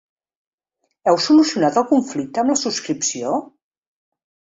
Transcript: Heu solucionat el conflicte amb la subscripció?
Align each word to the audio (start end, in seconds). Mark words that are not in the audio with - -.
Heu 1.11 1.19
solucionat 1.27 1.79
el 1.83 1.87
conflicte 1.93 2.45
amb 2.45 2.55
la 2.55 2.59
subscripció? 2.65 3.39